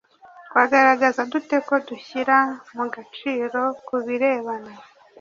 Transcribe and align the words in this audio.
Twagaragaza 0.47 1.21
dute 1.31 1.57
ko 1.67 1.75
dushyira 1.87 2.37
mu 2.75 2.85
gaciro 2.93 3.61
ku 3.85 3.95
birebana 4.05 4.71